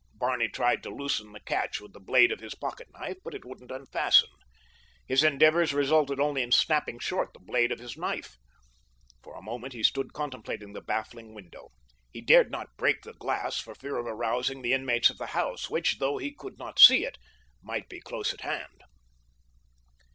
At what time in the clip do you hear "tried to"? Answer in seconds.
0.49-0.89